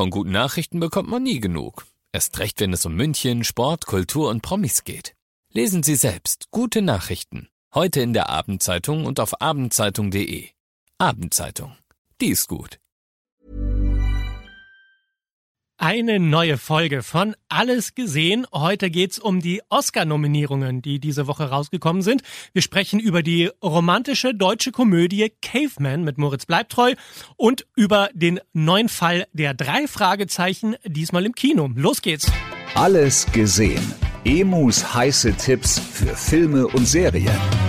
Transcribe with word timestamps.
Von 0.00 0.08
guten 0.08 0.30
Nachrichten 0.30 0.80
bekommt 0.80 1.10
man 1.10 1.22
nie 1.22 1.40
genug. 1.40 1.84
Erst 2.10 2.38
recht, 2.38 2.58
wenn 2.60 2.72
es 2.72 2.86
um 2.86 2.94
München, 2.94 3.44
Sport, 3.44 3.84
Kultur 3.84 4.30
und 4.30 4.40
Promis 4.40 4.84
geht. 4.84 5.14
Lesen 5.52 5.82
Sie 5.82 5.94
selbst 5.94 6.46
gute 6.50 6.80
Nachrichten. 6.80 7.50
Heute 7.74 8.00
in 8.00 8.14
der 8.14 8.30
Abendzeitung 8.30 9.04
und 9.04 9.20
auf 9.20 9.42
abendzeitung.de. 9.42 10.48
Abendzeitung. 10.96 11.76
Die 12.18 12.28
ist 12.28 12.48
gut. 12.48 12.79
Eine 15.82 16.20
neue 16.20 16.58
Folge 16.58 17.02
von 17.02 17.34
Alles 17.48 17.94
gesehen. 17.94 18.46
Heute 18.52 18.90
geht's 18.90 19.18
um 19.18 19.40
die 19.40 19.62
Oscar-Nominierungen, 19.70 20.82
die 20.82 21.00
diese 21.00 21.26
Woche 21.26 21.44
rausgekommen 21.44 22.02
sind. 22.02 22.20
Wir 22.52 22.60
sprechen 22.60 23.00
über 23.00 23.22
die 23.22 23.50
romantische 23.64 24.34
deutsche 24.34 24.72
Komödie 24.72 25.32
Caveman 25.40 26.04
mit 26.04 26.18
Moritz 26.18 26.44
Bleibtreu 26.44 26.96
und 27.38 27.66
über 27.76 28.10
den 28.12 28.40
neuen 28.52 28.90
Fall 28.90 29.26
der 29.32 29.54
drei 29.54 29.86
Fragezeichen, 29.86 30.76
diesmal 30.84 31.24
im 31.24 31.34
Kino. 31.34 31.70
Los 31.74 32.02
geht's. 32.02 32.30
Alles 32.74 33.24
gesehen. 33.32 33.94
Emus 34.26 34.92
heiße 34.92 35.32
Tipps 35.32 35.78
für 35.78 36.14
Filme 36.14 36.66
und 36.66 36.86
Serien. 36.86 37.59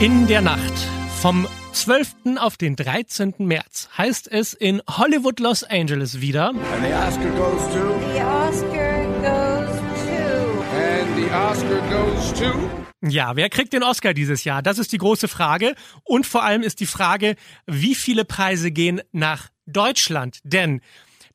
In 0.00 0.26
der 0.26 0.40
Nacht 0.40 0.72
vom 1.20 1.46
12. 1.74 2.38
auf 2.38 2.56
den 2.56 2.74
13. 2.74 3.34
März 3.36 3.90
heißt 3.98 4.32
es 4.32 4.54
in 4.54 4.80
Hollywood 4.88 5.40
Los 5.40 5.62
Angeles 5.62 6.22
wieder. 6.22 6.48
And 6.48 6.58
the 6.80 6.94
Oscar 6.94 7.30
goes 7.32 7.62
to. 7.74 8.00
The 8.14 8.22
Oscar 8.22 9.04
goes 9.20 9.76
to. 10.06 10.62
And 10.74 11.16
the 11.18 11.30
Oscar 11.30 11.80
goes 11.90 12.32
to. 12.32 12.70
Ja, 13.02 13.36
wer 13.36 13.50
kriegt 13.50 13.74
den 13.74 13.82
Oscar 13.82 14.14
dieses 14.14 14.44
Jahr? 14.44 14.62
Das 14.62 14.78
ist 14.78 14.90
die 14.92 14.96
große 14.96 15.28
Frage. 15.28 15.74
Und 16.04 16.26
vor 16.26 16.44
allem 16.44 16.62
ist 16.62 16.80
die 16.80 16.86
Frage, 16.86 17.36
wie 17.66 17.94
viele 17.94 18.24
Preise 18.24 18.70
gehen 18.70 19.02
nach 19.12 19.50
Deutschland? 19.66 20.38
Denn 20.44 20.80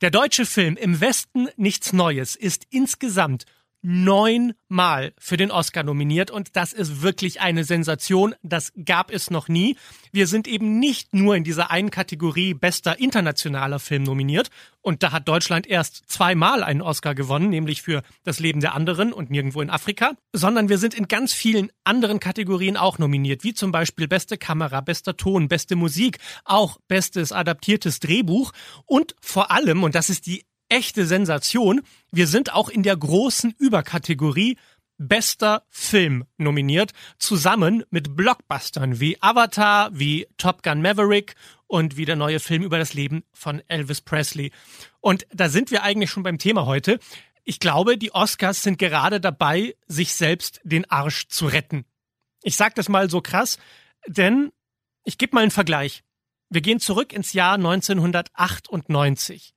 der 0.01 0.09
deutsche 0.09 0.47
Film 0.47 0.75
im 0.75 1.01
Westen 1.01 1.49
nichts 1.55 1.93
Neues 1.93 2.35
ist 2.35 2.65
insgesamt 2.71 3.45
neunmal 3.87 5.13
für 5.19 5.37
den 5.37 5.51
Oscar 5.51 5.83
nominiert 5.83 6.31
und 6.31 6.55
das 6.55 6.73
ist 6.73 7.03
wirklich 7.03 7.39
eine 7.39 7.63
Sensation. 7.63 8.33
Das 8.41 8.73
gab 8.83 9.11
es 9.11 9.29
noch 9.29 9.47
nie. 9.47 9.77
Wir 10.11 10.25
sind 10.25 10.47
eben 10.47 10.79
nicht 10.79 11.13
nur 11.13 11.35
in 11.35 11.43
dieser 11.43 11.69
einen 11.69 11.91
Kategorie 11.91 12.55
bester 12.55 12.97
internationaler 12.97 13.77
Film 13.77 14.01
nominiert 14.01 14.49
und 14.81 15.03
da 15.03 15.11
hat 15.11 15.27
Deutschland 15.27 15.67
erst 15.67 16.01
zweimal 16.07 16.63
einen 16.63 16.81
Oscar 16.81 17.13
gewonnen, 17.13 17.49
nämlich 17.49 17.83
für 17.83 18.01
Das 18.23 18.39
Leben 18.39 18.59
der 18.59 18.73
anderen 18.73 19.13
und 19.13 19.29
nirgendwo 19.29 19.61
in 19.61 19.69
Afrika, 19.69 20.13
sondern 20.33 20.67
wir 20.67 20.79
sind 20.79 20.95
in 20.95 21.07
ganz 21.07 21.31
vielen 21.31 21.71
anderen 21.83 22.19
Kategorien 22.19 22.77
auch 22.77 22.97
nominiert, 22.97 23.43
wie 23.43 23.53
zum 23.53 23.71
Beispiel 23.71 24.07
beste 24.07 24.39
Kamera, 24.39 24.81
bester 24.81 25.15
Ton, 25.15 25.47
beste 25.47 25.75
Musik, 25.75 26.17
auch 26.43 26.79
bestes 26.87 27.31
adaptiertes 27.31 27.99
Drehbuch 27.99 28.51
und 28.87 29.15
vor 29.21 29.51
allem, 29.51 29.83
und 29.83 29.93
das 29.93 30.09
ist 30.09 30.25
die 30.25 30.43
echte 30.75 31.05
Sensation. 31.05 31.81
Wir 32.11 32.27
sind 32.27 32.53
auch 32.53 32.67
in 32.67 32.83
der 32.83 32.97
großen 32.97 33.55
Überkategorie 33.57 34.57
Bester 34.97 35.63
Film 35.69 36.25
nominiert, 36.37 36.91
zusammen 37.17 37.85
mit 37.91 38.17
Blockbustern 38.17 38.99
wie 38.99 39.15
Avatar, 39.21 39.97
wie 39.97 40.27
Top 40.35 40.63
Gun 40.63 40.81
Maverick 40.81 41.35
und 41.67 41.95
wie 41.95 42.03
der 42.03 42.17
neue 42.17 42.41
Film 42.41 42.61
über 42.61 42.77
das 42.77 42.93
Leben 42.93 43.23
von 43.31 43.61
Elvis 43.69 44.01
Presley. 44.01 44.51
Und 44.99 45.25
da 45.31 45.47
sind 45.47 45.71
wir 45.71 45.83
eigentlich 45.83 46.09
schon 46.09 46.23
beim 46.23 46.39
Thema 46.39 46.65
heute. 46.65 46.99
Ich 47.45 47.61
glaube, 47.61 47.97
die 47.97 48.13
Oscars 48.13 48.61
sind 48.61 48.77
gerade 48.77 49.21
dabei, 49.21 49.77
sich 49.87 50.13
selbst 50.13 50.59
den 50.65 50.83
Arsch 50.91 51.29
zu 51.29 51.45
retten. 51.45 51.85
Ich 52.43 52.57
sage 52.57 52.73
das 52.75 52.89
mal 52.89 53.09
so 53.09 53.21
krass, 53.21 53.59
denn 54.07 54.51
ich 55.05 55.17
gebe 55.17 55.35
mal 55.35 55.41
einen 55.41 55.51
Vergleich. 55.51 56.03
Wir 56.49 56.59
gehen 56.59 56.81
zurück 56.81 57.13
ins 57.13 57.31
Jahr 57.31 57.53
1998. 57.53 59.54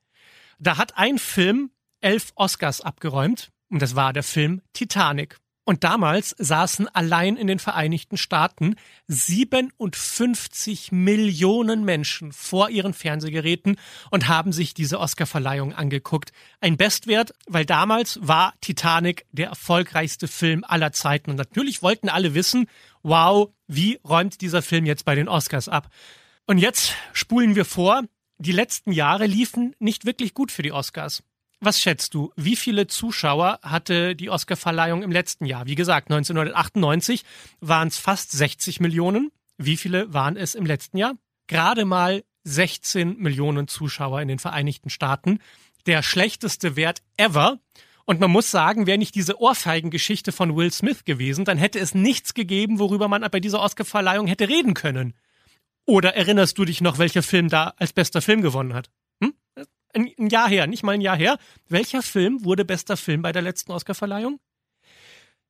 Da 0.58 0.76
hat 0.76 0.96
ein 0.96 1.18
Film 1.18 1.70
elf 2.00 2.32
Oscars 2.34 2.80
abgeräumt 2.80 3.50
und 3.70 3.80
das 3.80 3.94
war 3.94 4.12
der 4.12 4.22
Film 4.22 4.60
Titanic. 4.72 5.36
Und 5.64 5.84
damals 5.84 6.34
saßen 6.38 6.88
allein 6.88 7.36
in 7.36 7.46
den 7.46 7.58
Vereinigten 7.58 8.16
Staaten 8.16 8.76
57 9.08 10.92
Millionen 10.92 11.84
Menschen 11.84 12.32
vor 12.32 12.70
ihren 12.70 12.94
Fernsehgeräten 12.94 13.76
und 14.10 14.28
haben 14.28 14.52
sich 14.52 14.72
diese 14.72 14.98
Oscarverleihung 14.98 15.74
angeguckt. 15.74 16.32
Ein 16.62 16.78
Bestwert, 16.78 17.34
weil 17.46 17.66
damals 17.66 18.18
war 18.22 18.54
Titanic 18.62 19.26
der 19.30 19.48
erfolgreichste 19.48 20.26
Film 20.26 20.64
aller 20.66 20.92
Zeiten. 20.92 21.32
Und 21.32 21.36
natürlich 21.36 21.82
wollten 21.82 22.08
alle 22.08 22.32
wissen, 22.32 22.66
wow, 23.02 23.50
wie 23.66 24.00
räumt 24.08 24.40
dieser 24.40 24.62
Film 24.62 24.86
jetzt 24.86 25.04
bei 25.04 25.14
den 25.14 25.28
Oscars 25.28 25.68
ab? 25.68 25.90
Und 26.46 26.56
jetzt 26.56 26.94
spulen 27.12 27.56
wir 27.56 27.66
vor, 27.66 28.04
die 28.38 28.52
letzten 28.52 28.92
Jahre 28.92 29.26
liefen 29.26 29.74
nicht 29.78 30.04
wirklich 30.04 30.34
gut 30.34 30.52
für 30.52 30.62
die 30.62 30.72
Oscars. 30.72 31.22
Was 31.60 31.80
schätzt 31.80 32.14
du, 32.14 32.32
wie 32.36 32.54
viele 32.54 32.86
Zuschauer 32.86 33.58
hatte 33.62 34.14
die 34.14 34.30
Oscarverleihung 34.30 35.02
im 35.02 35.10
letzten 35.10 35.44
Jahr? 35.44 35.66
Wie 35.66 35.74
gesagt, 35.74 36.08
1998 36.08 37.24
waren 37.60 37.88
es 37.88 37.98
fast 37.98 38.30
60 38.30 38.78
Millionen. 38.78 39.32
Wie 39.56 39.76
viele 39.76 40.12
waren 40.14 40.36
es 40.36 40.54
im 40.54 40.64
letzten 40.64 40.98
Jahr? 40.98 41.14
Gerade 41.48 41.84
mal 41.84 42.22
16 42.44 43.16
Millionen 43.18 43.66
Zuschauer 43.66 44.20
in 44.22 44.28
den 44.28 44.38
Vereinigten 44.38 44.88
Staaten. 44.88 45.40
Der 45.86 46.04
schlechteste 46.04 46.76
Wert 46.76 47.02
ever. 47.16 47.58
Und 48.04 48.20
man 48.20 48.30
muss 48.30 48.52
sagen, 48.52 48.86
wäre 48.86 48.96
nicht 48.96 49.16
diese 49.16 49.40
Ohrfeigengeschichte 49.40 50.30
von 50.30 50.56
Will 50.56 50.72
Smith 50.72 51.04
gewesen, 51.04 51.44
dann 51.44 51.58
hätte 51.58 51.78
es 51.78 51.94
nichts 51.94 52.34
gegeben, 52.34 52.78
worüber 52.78 53.08
man 53.08 53.26
bei 53.30 53.40
dieser 53.40 53.60
Oscarverleihung 53.60 54.28
hätte 54.28 54.48
reden 54.48 54.74
können. 54.74 55.14
Oder 55.88 56.14
erinnerst 56.14 56.58
du 56.58 56.66
dich 56.66 56.82
noch, 56.82 56.98
welcher 56.98 57.22
Film 57.22 57.48
da 57.48 57.72
als 57.78 57.94
bester 57.94 58.20
Film 58.20 58.42
gewonnen 58.42 58.74
hat? 58.74 58.90
Hm? 59.22 59.32
Ein, 59.94 60.10
ein 60.18 60.28
Jahr 60.28 60.46
her, 60.46 60.66
nicht 60.66 60.82
mal 60.82 60.92
ein 60.92 61.00
Jahr 61.00 61.16
her. 61.16 61.38
Welcher 61.66 62.02
Film 62.02 62.44
wurde 62.44 62.66
bester 62.66 62.98
Film 62.98 63.22
bei 63.22 63.32
der 63.32 63.40
letzten 63.40 63.72
Oscarverleihung? 63.72 64.38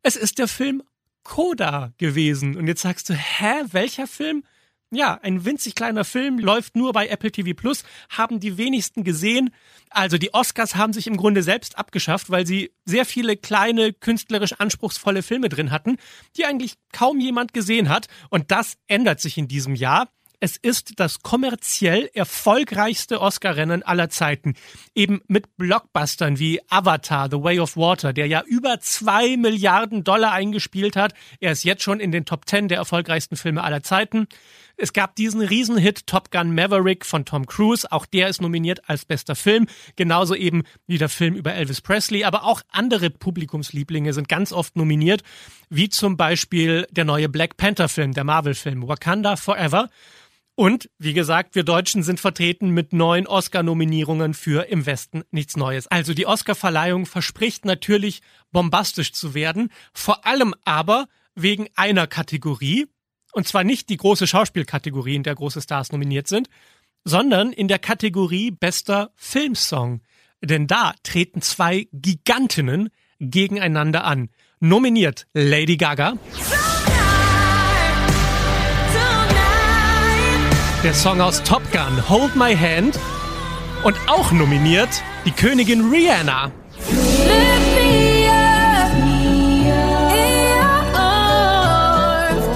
Es 0.05 0.15
ist 0.15 0.39
der 0.39 0.47
Film 0.47 0.85
Coda 1.25 1.93
gewesen. 1.99 2.57
Und 2.57 2.69
jetzt 2.69 2.83
sagst 2.83 3.11
du, 3.11 3.15
hä, 3.15 3.65
welcher 3.73 4.07
Film? 4.07 4.45
Ja, 4.93 5.19
ein 5.23 5.45
winzig 5.45 5.75
kleiner 5.75 6.05
Film, 6.05 6.39
läuft 6.39 6.77
nur 6.77 6.93
bei 6.93 7.09
Apple 7.09 7.33
TV 7.33 7.53
Plus, 7.55 7.83
haben 8.09 8.39
die 8.39 8.57
wenigsten 8.57 9.03
gesehen. 9.03 9.51
Also 9.91 10.19
die 10.19 10.33
Oscars 10.33 10.77
haben 10.77 10.93
sich 10.93 11.09
im 11.09 11.17
Grunde 11.17 11.43
selbst 11.43 11.77
abgeschafft, 11.77 12.31
weil 12.31 12.47
sie 12.47 12.71
sehr 12.85 13.05
viele 13.05 13.37
kleine, 13.37 13.93
künstlerisch 13.93 14.53
anspruchsvolle 14.53 15.25
Filme 15.25 15.49
drin 15.49 15.73
hatten, 15.73 15.97
die 16.37 16.45
eigentlich 16.45 16.75
kaum 16.93 17.19
jemand 17.19 17.53
gesehen 17.53 17.89
hat. 17.89 18.07
Und 18.31 18.53
das 18.53 18.79
ändert 18.87 19.21
sich 19.21 19.37
in 19.37 19.49
diesem 19.49 19.75
Jahr. 19.75 20.09
Es 20.41 20.57
ist 20.57 21.01
das 21.01 21.23
kommerziell 21.23 22.09
erfolgreichste 22.15 23.21
Oscar-Rennen 23.21 23.83
aller 23.83 24.09
Zeiten. 24.09 24.55
Eben 24.95 25.21
mit 25.27 25.57
Blockbustern 25.57 26.39
wie 26.39 26.61
Avatar, 26.69 27.29
The 27.29 27.43
Way 27.43 27.59
of 27.59 27.77
Water, 27.77 28.13
der 28.13 28.29
ja 28.29 28.45
über 28.47 28.79
zwei 28.79 29.37
Milliarden 29.37 30.05
Dollar 30.05 30.31
eingespielt 30.31 30.95
hat. 30.95 31.13
Er 31.41 31.51
ist 31.51 31.65
jetzt 31.65 31.83
schon 31.83 31.99
in 31.99 32.13
den 32.13 32.25
Top 32.25 32.47
Ten 32.47 32.69
der 32.69 32.79
erfolgreichsten 32.79 33.35
Filme 33.35 33.65
aller 33.65 33.83
Zeiten. 33.83 34.29
Es 34.77 34.93
gab 34.93 35.17
diesen 35.17 35.41
Riesenhit 35.41 36.07
Top 36.07 36.31
Gun 36.31 36.55
Maverick 36.55 37.05
von 37.05 37.25
Tom 37.25 37.47
Cruise. 37.47 37.91
Auch 37.91 38.07
der 38.07 38.29
ist 38.29 38.41
nominiert 38.41 38.89
als 38.89 39.05
bester 39.05 39.35
Film. 39.35 39.67
Genauso 39.97 40.37
eben 40.37 40.63
wie 40.87 40.99
der 40.99 41.09
Film 41.09 41.35
über 41.35 41.53
Elvis 41.53 41.81
Presley. 41.81 42.23
Aber 42.23 42.45
auch 42.45 42.63
andere 42.71 43.11
Publikumslieblinge 43.11 44.13
sind 44.13 44.29
ganz 44.29 44.53
oft 44.53 44.77
nominiert. 44.77 45.25
Wie 45.69 45.89
zum 45.89 46.17
Beispiel 46.17 46.87
der 46.93 47.05
neue 47.05 47.29
Black 47.29 47.57
Panther 47.57 47.89
Film, 47.89 48.13
der 48.13 48.23
Marvel 48.23 48.55
Film 48.55 48.87
Wakanda 48.87 49.35
Forever. 49.35 49.89
Und 50.59 50.91
wie 50.99 51.13
gesagt, 51.13 51.55
wir 51.55 51.63
Deutschen 51.63 52.03
sind 52.03 52.19
vertreten 52.19 52.71
mit 52.71 52.93
neun 52.93 53.29
Oscar-Nominierungen 53.29 54.35
für 54.35 54.69
Im 54.69 54.87
Westen 54.87 55.23
nichts 55.31 55.57
Neues. 55.57 55.87
Also 55.87 56.15
die 56.15 56.27
Oscar-Verleihung 56.27 57.07
verspricht 57.07 57.65
natürlich 57.65 58.23
bombastisch 58.51 59.13
zu 59.13 59.35
werden, 59.35 59.71
vor 59.93 60.27
allem 60.27 60.57
aber 60.65 61.07
wegen 61.37 61.69
einer 61.77 62.09
Kategorie, 62.09 62.89
und 63.35 63.47
zwar 63.47 63.63
nicht 63.63 63.89
die 63.89 63.99
große 63.99 64.27
Schauspielkategorie, 64.27 65.15
in 65.15 65.23
der 65.23 65.37
große 65.37 65.63
Stars 65.63 65.93
nominiert 65.93 66.27
sind, 66.27 66.49
sondern 67.05 67.53
in 67.53 67.69
der 67.69 67.79
Kategorie 67.79 68.51
bester 68.51 69.13
Filmsong. 69.15 70.01
Denn 70.43 70.67
da 70.67 70.93
treten 71.05 71.41
zwei 71.41 71.87
Gigantinnen 71.93 72.89
gegeneinander 73.21 74.03
an. 74.03 74.29
Nominiert 74.59 75.29
Lady 75.35 75.77
Gaga. 75.77 76.19
Der 80.85 80.95
Song 80.95 81.21
aus 81.21 81.43
Top 81.43 81.63
Gun, 81.73 82.09
Hold 82.09 82.37
My 82.37 82.55
Hand. 82.55 83.01
Und 83.83 83.97
auch 84.07 84.31
nominiert 84.31 85.03
die 85.25 85.33
Königin 85.33 85.91
Rihanna. 85.91 86.53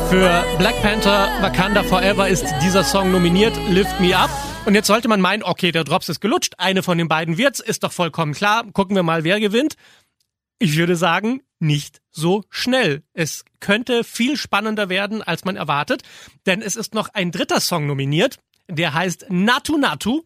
Für 0.09 0.45
Black 0.59 0.81
Panther 0.83 1.31
Wakanda 1.41 1.83
Forever 1.83 2.29
ist 2.29 2.45
dieser 2.63 2.85
Song 2.85 3.11
nominiert, 3.11 3.59
Lift 3.69 3.99
Me 4.01 4.17
Up. 4.17 4.31
Und 4.67 4.77
jetzt 4.77 4.87
sollte 4.87 5.09
man 5.09 5.21
meinen, 5.21 5.43
okay, 5.43 5.73
der 5.73 5.83
Drops 5.83 6.09
ist 6.09 6.21
gelutscht, 6.21 6.55
eine 6.59 6.85
von 6.85 6.99
den 6.99 7.09
beiden 7.09 7.39
wird's, 7.39 7.59
ist 7.59 7.83
doch 7.83 7.91
vollkommen 7.91 8.35
klar. 8.35 8.63
Gucken 8.73 8.95
wir 8.95 9.03
mal, 9.03 9.25
wer 9.25 9.41
gewinnt. 9.41 9.75
Ich 10.61 10.77
würde 10.77 10.95
sagen, 10.95 11.43
nicht 11.63 12.03
so 12.11 12.45
schnell. 12.51 13.03
Es 13.15 13.45
könnte 13.61 14.05
viel 14.05 14.37
spannender 14.37 14.89
werden, 14.89 15.23
als 15.23 15.45
man 15.45 15.57
erwartet, 15.57 16.03
denn 16.45 16.61
es 16.61 16.77
ist 16.77 16.93
noch 16.93 17.09
ein 17.15 17.31
dritter 17.31 17.61
Song 17.61 17.87
nominiert, 17.87 18.39
der 18.69 18.93
heißt 18.93 19.27
Natu 19.31 19.79
Natu, 19.79 20.23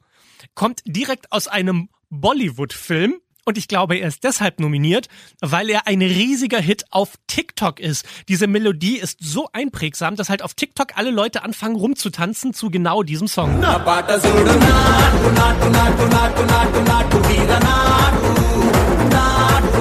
kommt 0.54 0.80
direkt 0.84 1.30
aus 1.32 1.46
einem 1.46 1.88
Bollywood-Film 2.10 3.20
und 3.48 3.56
ich 3.58 3.68
glaube, 3.68 3.96
er 3.96 4.08
ist 4.08 4.24
deshalb 4.24 4.58
nominiert, 4.58 5.06
weil 5.40 5.70
er 5.70 5.86
ein 5.86 6.02
riesiger 6.02 6.58
Hit 6.58 6.84
auf 6.90 7.12
TikTok 7.28 7.78
ist. 7.78 8.04
Diese 8.28 8.48
Melodie 8.48 8.96
ist 8.96 9.18
so 9.20 9.48
einprägsam, 9.52 10.16
dass 10.16 10.28
halt 10.28 10.42
auf 10.42 10.54
TikTok 10.54 10.96
alle 10.96 11.12
Leute 11.12 11.44
anfangen 11.44 11.76
rumzutanzen 11.76 12.54
zu 12.54 12.70
genau 12.70 13.04
diesem 13.04 13.28
Song. 13.28 13.60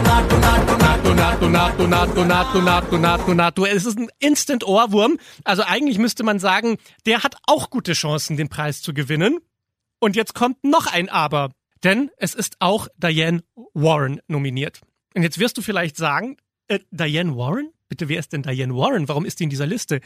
Natu, 0.03 1.88
Natu, 1.88 1.88
Natu, 1.88 2.24
Natu, 2.24 2.62
Natu, 2.62 2.97
Natu, 2.97 3.33
Natu. 3.33 3.65
Es 3.65 3.86
ist 3.86 3.97
ein 3.97 4.09
Instant-Ohrwurm. 4.19 5.18
Also 5.44 5.63
eigentlich 5.63 5.97
müsste 5.97 6.24
man 6.24 6.39
sagen, 6.39 6.77
der 7.06 7.24
hat 7.24 7.36
auch 7.47 7.69
gute 7.69 7.94
Chancen, 7.94 8.38
den 8.38 8.50
Preis 8.50 8.81
zu 8.81 8.94
gewinnen. 8.94 9.39
Und 10.00 10.15
jetzt 10.15 10.33
kommt 10.33 10.63
noch 10.63 10.92
ein 10.92 11.09
Aber. 11.09 11.51
Denn 11.83 12.09
es 12.18 12.33
ist 12.33 12.57
auch 12.59 12.88
Diane 12.97 13.44
Warren 13.74 14.19
nominiert. 14.27 14.81
Und 15.13 15.24
jetzt 15.24 15.39
wirst 15.39 15.57
du 15.57 15.62
vielleicht 15.62 15.97
sagen, 15.97 16.38
äh, 16.68 16.80
Diane 16.92 17.36
Warren? 17.38 17.69
Bitte, 17.88 18.09
wer 18.09 18.19
ist 18.19 18.33
denn 18.33 18.42
Diane 18.42 18.75
Warren? 18.75 19.07
Warum 19.07 19.25
ist 19.25 19.39
die 19.39 19.44
in 19.45 19.50
dieser 19.50 19.68
Liste? 19.68 20.01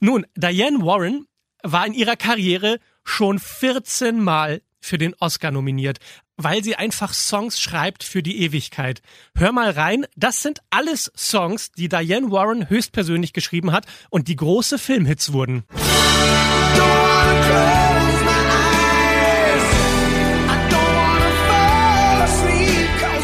Nun, 0.00 0.24
Diane 0.36 0.78
Warren 0.84 1.26
war 1.62 1.86
in 1.86 1.94
ihrer 1.94 2.16
Karriere 2.16 2.78
schon 3.02 3.38
14 3.38 4.22
Mal 4.22 4.62
für 4.84 4.98
den 4.98 5.14
Oscar 5.18 5.50
nominiert, 5.50 5.98
weil 6.36 6.62
sie 6.62 6.76
einfach 6.76 7.14
Songs 7.14 7.60
schreibt 7.60 8.04
für 8.04 8.22
die 8.22 8.42
Ewigkeit. 8.42 9.00
Hör 9.34 9.52
mal 9.52 9.70
rein, 9.70 10.06
das 10.14 10.42
sind 10.42 10.60
alles 10.70 11.10
Songs, 11.16 11.72
die 11.72 11.88
Diane 11.88 12.30
Warren 12.30 12.68
höchstpersönlich 12.68 13.32
geschrieben 13.32 13.72
hat 13.72 13.86
und 14.10 14.28
die 14.28 14.36
große 14.36 14.78
Filmhits 14.78 15.32
wurden. 15.32 15.64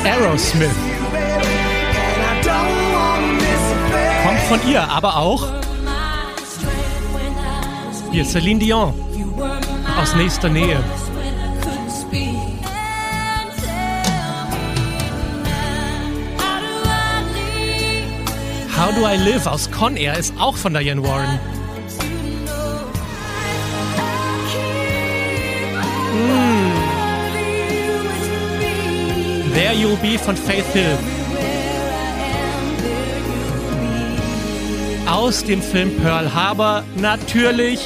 Aerosmith. 0.03 0.71
Kommt 4.25 4.41
von 4.41 4.71
ihr, 4.71 4.83
aber 4.83 5.17
auch 5.17 5.53
hier 8.13 8.25
Celine 8.25 8.61
Dion 8.61 8.95
aus 9.97 10.15
nächster 10.15 10.49
Nähe. 10.49 10.83
How 18.81 18.91
Do 18.95 19.05
I 19.05 19.15
Live 19.15 19.47
aus 19.47 19.71
Con 19.71 19.95
Air 19.95 20.17
ist 20.17 20.33
auch 20.39 20.57
von 20.57 20.73
Diane 20.73 21.03
Warren. 21.03 21.39
Mm. 26.15 26.73
There 29.53 29.75
You'll 29.75 29.97
Be 29.97 30.19
von 30.19 30.35
Faith 30.35 30.65
Hill. 30.73 30.97
Aus 35.07 35.45
dem 35.45 35.61
Film 35.61 35.95
Pearl 36.01 36.33
Harbor 36.33 36.83
natürlich 36.97 37.81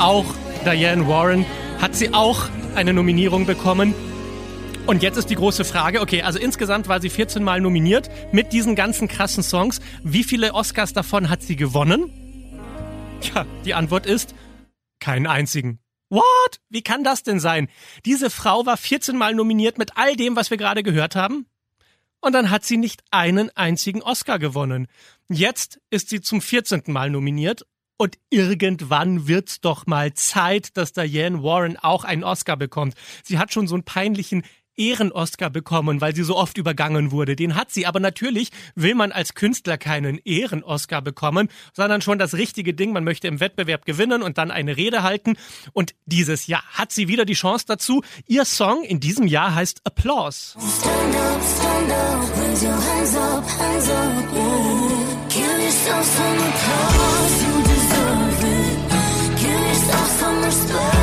auch 0.00 0.24
Diane 0.64 1.06
Warren 1.06 1.46
hat 1.80 1.94
sie 1.94 2.12
auch 2.12 2.48
eine 2.74 2.92
Nominierung 2.92 3.46
bekommen. 3.46 3.94
Und 4.90 5.04
jetzt 5.04 5.16
ist 5.16 5.30
die 5.30 5.36
große 5.36 5.64
Frage, 5.64 6.00
okay, 6.00 6.22
also 6.22 6.40
insgesamt 6.40 6.88
war 6.88 7.00
sie 7.00 7.10
14 7.10 7.44
Mal 7.44 7.60
nominiert 7.60 8.10
mit 8.32 8.52
diesen 8.52 8.74
ganzen 8.74 9.06
krassen 9.06 9.44
Songs. 9.44 9.78
Wie 10.02 10.24
viele 10.24 10.52
Oscars 10.52 10.92
davon 10.92 11.30
hat 11.30 11.44
sie 11.44 11.54
gewonnen? 11.54 12.10
Tja, 13.20 13.46
die 13.64 13.74
Antwort 13.74 14.04
ist 14.04 14.34
keinen 14.98 15.28
einzigen. 15.28 15.78
What? 16.08 16.60
Wie 16.70 16.82
kann 16.82 17.04
das 17.04 17.22
denn 17.22 17.38
sein? 17.38 17.68
Diese 18.04 18.30
Frau 18.30 18.66
war 18.66 18.76
14 18.76 19.16
Mal 19.16 19.32
nominiert 19.32 19.78
mit 19.78 19.96
all 19.96 20.16
dem, 20.16 20.34
was 20.34 20.50
wir 20.50 20.56
gerade 20.56 20.82
gehört 20.82 21.14
haben. 21.14 21.46
Und 22.20 22.32
dann 22.32 22.50
hat 22.50 22.64
sie 22.64 22.76
nicht 22.76 23.04
einen 23.12 23.48
einzigen 23.50 24.02
Oscar 24.02 24.40
gewonnen. 24.40 24.88
Jetzt 25.28 25.80
ist 25.90 26.08
sie 26.08 26.20
zum 26.20 26.42
14. 26.42 26.82
Mal 26.88 27.10
nominiert. 27.10 27.64
Und 27.96 28.18
irgendwann 28.30 29.28
wird's 29.28 29.60
doch 29.60 29.86
mal 29.86 30.14
Zeit, 30.14 30.76
dass 30.78 30.94
Diane 30.94 31.42
Warren 31.42 31.76
auch 31.76 32.04
einen 32.04 32.24
Oscar 32.24 32.56
bekommt. 32.56 32.94
Sie 33.22 33.38
hat 33.38 33.52
schon 33.52 33.68
so 33.68 33.74
einen 33.74 33.84
peinlichen 33.84 34.42
Ehren-Oscar 34.80 35.50
bekommen, 35.50 36.00
weil 36.00 36.16
sie 36.16 36.24
so 36.24 36.36
oft 36.36 36.56
übergangen 36.56 37.12
wurde. 37.12 37.36
Den 37.36 37.54
hat 37.54 37.70
sie. 37.70 37.86
Aber 37.86 38.00
natürlich 38.00 38.50
will 38.74 38.94
man 38.94 39.12
als 39.12 39.34
Künstler 39.34 39.76
keinen 39.76 40.18
Ehren-Oscar 40.24 41.02
bekommen, 41.02 41.48
sondern 41.74 42.00
schon 42.00 42.18
das 42.18 42.34
richtige 42.34 42.72
Ding. 42.72 42.92
Man 42.92 43.04
möchte 43.04 43.28
im 43.28 43.40
Wettbewerb 43.40 43.84
gewinnen 43.84 44.22
und 44.22 44.38
dann 44.38 44.50
eine 44.50 44.76
Rede 44.76 45.02
halten. 45.02 45.36
Und 45.72 45.94
dieses 46.06 46.46
Jahr 46.46 46.64
hat 46.72 46.92
sie 46.92 47.08
wieder 47.08 47.26
die 47.26 47.34
Chance 47.34 47.66
dazu. 47.68 48.02
Ihr 48.26 48.44
Song 48.46 48.82
in 48.82 49.00
diesem 49.00 49.26
Jahr 49.26 49.54
heißt 49.54 49.82
Applause. 49.84 50.56
Stand 50.58 51.16
up, 51.16 51.42
stand 51.42 51.90
up, 51.90 52.38
raise 52.40 52.64
your 52.64 52.72
hands 52.72 53.16
up, 53.16 53.44
hands 53.58 53.88
up, 53.90 54.34
yeah. 54.34 55.28
Give 55.28 55.62
yourself 55.62 56.06
some 56.06 56.38
applause, 56.48 57.44
you 57.44 57.62
deserve 57.62 58.44
it. 58.44 58.78
Give 59.40 59.60
yourself 59.68 60.08
some 60.20 60.42
respect, 60.42 60.99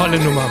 Tolle 0.00 0.18
Nummer. 0.18 0.50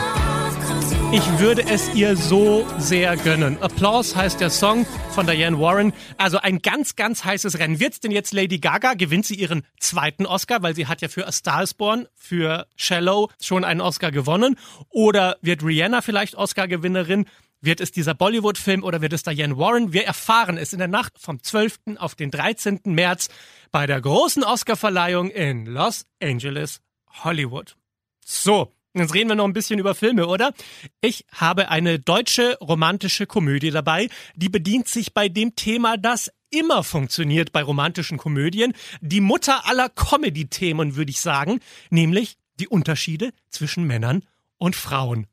Ich 1.12 1.40
würde 1.40 1.62
es 1.68 1.92
ihr 1.92 2.14
so 2.14 2.64
sehr 2.78 3.16
gönnen. 3.16 3.60
Applause 3.60 4.14
heißt 4.14 4.40
der 4.40 4.48
Song 4.48 4.86
von 5.10 5.26
Diane 5.26 5.58
Warren. 5.58 5.92
Also 6.18 6.38
ein 6.38 6.60
ganz, 6.60 6.94
ganz 6.94 7.24
heißes 7.24 7.58
Rennen. 7.58 7.80
Wird's 7.80 7.98
denn 7.98 8.12
jetzt 8.12 8.32
Lady 8.32 8.60
Gaga? 8.60 8.94
Gewinnt 8.94 9.26
sie 9.26 9.34
ihren 9.34 9.64
zweiten 9.80 10.24
Oscar, 10.24 10.62
weil 10.62 10.76
sie 10.76 10.86
hat 10.86 11.02
ja 11.02 11.08
für 11.08 11.26
A 11.26 11.32
Star 11.32 11.64
is 11.64 11.74
Born, 11.74 12.06
für 12.14 12.68
Shallow 12.76 13.28
schon 13.42 13.64
einen 13.64 13.80
Oscar 13.80 14.12
gewonnen. 14.12 14.56
Oder 14.88 15.36
wird 15.42 15.64
Rihanna 15.64 16.00
vielleicht 16.00 16.36
Oscar-Gewinnerin? 16.36 17.26
Wird 17.60 17.80
es 17.80 17.90
dieser 17.90 18.14
Bollywood-Film 18.14 18.84
oder 18.84 19.00
wird 19.02 19.14
es 19.14 19.24
Diane 19.24 19.58
Warren? 19.58 19.92
Wir 19.92 20.06
erfahren 20.06 20.58
es 20.58 20.72
in 20.72 20.78
der 20.78 20.86
Nacht 20.86 21.14
vom 21.18 21.42
12. 21.42 21.96
auf 21.96 22.14
den 22.14 22.30
13. 22.30 22.82
März 22.84 23.28
bei 23.72 23.88
der 23.88 24.00
großen 24.00 24.44
Oscar-Verleihung 24.44 25.28
in 25.28 25.66
Los 25.66 26.06
Angeles, 26.22 26.80
Hollywood. 27.24 27.74
So, 28.24 28.72
Jetzt 28.92 29.14
reden 29.14 29.28
wir 29.28 29.36
noch 29.36 29.44
ein 29.44 29.52
bisschen 29.52 29.78
über 29.78 29.94
Filme, 29.94 30.26
oder? 30.26 30.52
Ich 31.00 31.24
habe 31.32 31.68
eine 31.68 32.00
deutsche 32.00 32.58
romantische 32.58 33.26
Komödie 33.26 33.70
dabei, 33.70 34.08
die 34.34 34.48
bedient 34.48 34.88
sich 34.88 35.14
bei 35.14 35.28
dem 35.28 35.54
Thema, 35.54 35.96
das 35.96 36.32
immer 36.50 36.82
funktioniert 36.82 37.52
bei 37.52 37.62
romantischen 37.62 38.18
Komödien, 38.18 38.72
die 39.00 39.20
Mutter 39.20 39.68
aller 39.68 39.88
Comedy-Themen, 39.90 40.96
würde 40.96 41.10
ich 41.10 41.20
sagen, 41.20 41.60
nämlich 41.90 42.36
die 42.58 42.66
Unterschiede 42.66 43.30
zwischen 43.48 43.84
Männern 43.84 44.24
und 44.58 44.74
Frauen. 44.74 45.28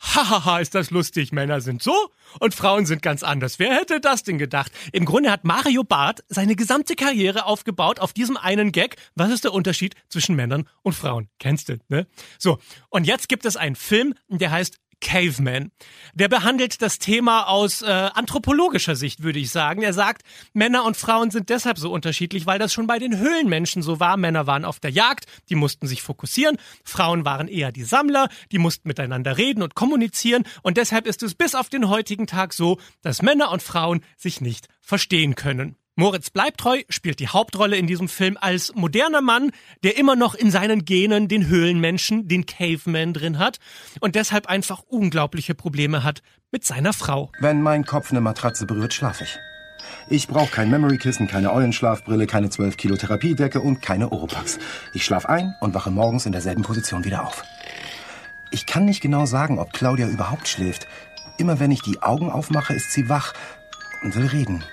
Hahaha, 0.00 0.60
ist 0.60 0.74
das 0.74 0.90
lustig. 0.90 1.30
Männer 1.30 1.60
sind 1.60 1.82
so 1.82 1.94
und 2.38 2.54
Frauen 2.54 2.86
sind 2.86 3.02
ganz 3.02 3.22
anders. 3.22 3.58
Wer 3.58 3.74
hätte 3.74 4.00
das 4.00 4.22
denn 4.22 4.38
gedacht? 4.38 4.72
Im 4.92 5.04
Grunde 5.04 5.30
hat 5.30 5.44
Mario 5.44 5.84
Barth 5.84 6.24
seine 6.28 6.56
gesamte 6.56 6.96
Karriere 6.96 7.44
aufgebaut 7.44 8.00
auf 8.00 8.12
diesem 8.12 8.36
einen 8.36 8.72
Gag. 8.72 8.96
Was 9.14 9.30
ist 9.30 9.44
der 9.44 9.52
Unterschied 9.52 9.94
zwischen 10.08 10.34
Männern 10.36 10.68
und 10.82 10.94
Frauen? 10.94 11.28
Kennst 11.38 11.68
du, 11.68 11.78
ne? 11.88 12.06
So. 12.38 12.58
Und 12.88 13.06
jetzt 13.06 13.28
gibt 13.28 13.44
es 13.44 13.56
einen 13.56 13.76
Film, 13.76 14.14
der 14.28 14.50
heißt 14.50 14.80
Caveman. 15.00 15.70
Der 16.14 16.28
behandelt 16.28 16.82
das 16.82 16.98
Thema 16.98 17.48
aus 17.48 17.82
äh, 17.82 17.86
anthropologischer 17.86 18.96
Sicht, 18.96 19.22
würde 19.22 19.38
ich 19.38 19.50
sagen. 19.50 19.82
Er 19.82 19.92
sagt, 19.92 20.22
Männer 20.52 20.84
und 20.84 20.96
Frauen 20.96 21.30
sind 21.30 21.48
deshalb 21.48 21.78
so 21.78 21.90
unterschiedlich, 21.90 22.46
weil 22.46 22.58
das 22.58 22.72
schon 22.72 22.86
bei 22.86 22.98
den 22.98 23.18
Höhlenmenschen 23.18 23.82
so 23.82 24.00
war. 24.00 24.16
Männer 24.16 24.46
waren 24.46 24.64
auf 24.64 24.80
der 24.80 24.90
Jagd, 24.90 25.26
die 25.48 25.54
mussten 25.54 25.86
sich 25.86 26.02
fokussieren. 26.02 26.56
Frauen 26.84 27.24
waren 27.24 27.48
eher 27.48 27.72
die 27.72 27.84
Sammler, 27.84 28.28
die 28.52 28.58
mussten 28.58 28.88
miteinander 28.88 29.38
reden 29.38 29.62
und 29.62 29.74
kommunizieren. 29.74 30.44
Und 30.62 30.76
deshalb 30.76 31.06
ist 31.06 31.22
es 31.22 31.34
bis 31.34 31.54
auf 31.54 31.68
den 31.68 31.88
heutigen 31.88 32.26
Tag 32.26 32.52
so, 32.52 32.78
dass 33.02 33.22
Männer 33.22 33.50
und 33.50 33.62
Frauen 33.62 34.02
sich 34.16 34.40
nicht 34.40 34.68
verstehen 34.80 35.34
können. 35.34 35.76
Moritz 35.96 36.30
Bleibtreu 36.30 36.82
spielt 36.88 37.20
die 37.20 37.28
Hauptrolle 37.28 37.76
in 37.76 37.86
diesem 37.86 38.08
Film 38.08 38.38
als 38.40 38.72
moderner 38.74 39.20
Mann, 39.20 39.50
der 39.82 39.98
immer 39.98 40.16
noch 40.16 40.34
in 40.34 40.50
seinen 40.50 40.84
Genen 40.84 41.28
den 41.28 41.48
Höhlenmenschen, 41.48 42.28
den 42.28 42.46
Caveman 42.46 43.12
drin 43.12 43.38
hat 43.38 43.58
und 44.00 44.14
deshalb 44.14 44.46
einfach 44.46 44.82
unglaubliche 44.88 45.54
Probleme 45.54 46.02
hat 46.04 46.22
mit 46.52 46.64
seiner 46.64 46.92
Frau. 46.92 47.30
Wenn 47.40 47.60
mein 47.60 47.84
Kopf 47.84 48.10
eine 48.10 48.20
Matratze 48.20 48.66
berührt, 48.66 48.94
schlafe 48.94 49.24
ich. 49.24 49.38
Ich 50.08 50.28
brauche 50.28 50.50
kein 50.50 50.70
Memory-Kissen, 50.70 51.26
keine 51.26 51.52
Eulenschlafbrille, 51.52 52.26
keine 52.26 52.50
12 52.50 52.76
Kilo 52.76 52.96
Therapiedecke 52.96 53.60
und 53.60 53.82
keine 53.82 54.10
Oropax. 54.12 54.58
Ich 54.94 55.04
schlafe 55.04 55.28
ein 55.28 55.54
und 55.60 55.74
wache 55.74 55.90
morgens 55.90 56.26
in 56.26 56.32
derselben 56.32 56.62
Position 56.62 57.04
wieder 57.04 57.26
auf. 57.26 57.44
Ich 58.50 58.66
kann 58.66 58.84
nicht 58.84 59.00
genau 59.00 59.26
sagen, 59.26 59.58
ob 59.58 59.72
Claudia 59.72 60.08
überhaupt 60.08 60.48
schläft. 60.48 60.86
Immer 61.38 61.60
wenn 61.60 61.70
ich 61.70 61.82
die 61.82 62.02
Augen 62.02 62.30
aufmache, 62.30 62.74
ist 62.74 62.92
sie 62.92 63.08
wach 63.08 63.32
und 64.02 64.14
will 64.16 64.26
reden. 64.26 64.64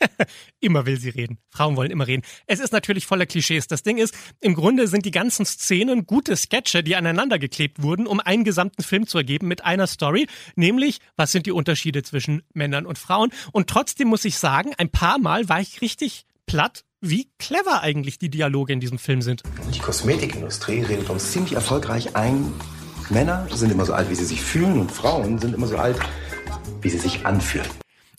immer 0.60 0.86
will 0.86 0.98
sie 0.98 1.10
reden. 1.10 1.38
Frauen 1.50 1.76
wollen 1.76 1.90
immer 1.90 2.06
reden. 2.06 2.22
Es 2.46 2.60
ist 2.60 2.72
natürlich 2.72 3.06
voller 3.06 3.26
Klischees. 3.26 3.66
Das 3.66 3.82
Ding 3.82 3.98
ist, 3.98 4.14
im 4.40 4.54
Grunde 4.54 4.88
sind 4.88 5.04
die 5.04 5.10
ganzen 5.10 5.46
Szenen 5.46 6.06
gute 6.06 6.36
Sketche, 6.36 6.82
die 6.82 6.96
aneinander 6.96 7.38
geklebt 7.38 7.82
wurden, 7.82 8.06
um 8.06 8.20
einen 8.20 8.44
gesamten 8.44 8.82
Film 8.82 9.06
zu 9.06 9.18
ergeben 9.18 9.48
mit 9.48 9.64
einer 9.64 9.86
Story, 9.86 10.26
nämlich 10.54 10.98
was 11.16 11.32
sind 11.32 11.46
die 11.46 11.52
Unterschiede 11.52 12.02
zwischen 12.02 12.42
Männern 12.54 12.86
und 12.86 12.98
Frauen. 12.98 13.30
Und 13.52 13.68
trotzdem 13.68 14.08
muss 14.08 14.24
ich 14.24 14.38
sagen, 14.38 14.72
ein 14.78 14.90
paar 14.90 15.18
Mal 15.18 15.48
war 15.48 15.60
ich 15.60 15.80
richtig 15.80 16.26
platt, 16.46 16.84
wie 17.00 17.28
clever 17.38 17.82
eigentlich 17.82 18.18
die 18.18 18.30
Dialoge 18.30 18.72
in 18.72 18.80
diesem 18.80 18.98
Film 18.98 19.22
sind. 19.22 19.42
Die 19.74 19.78
Kosmetikindustrie 19.78 20.82
redet 20.82 21.10
uns 21.10 21.32
ziemlich 21.32 21.52
erfolgreich 21.52 22.16
ein. 22.16 22.52
Männer 23.10 23.46
sind 23.52 23.70
immer 23.70 23.84
so 23.84 23.92
alt, 23.92 24.10
wie 24.10 24.14
sie 24.14 24.24
sich 24.24 24.42
fühlen 24.42 24.80
und 24.80 24.90
Frauen 24.90 25.38
sind 25.38 25.54
immer 25.54 25.66
so 25.66 25.76
alt, 25.76 25.98
wie 26.80 26.88
sie 26.88 26.98
sich 26.98 27.24
anfühlen. 27.24 27.68